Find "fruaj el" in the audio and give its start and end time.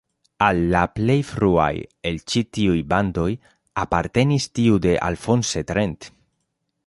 1.31-2.17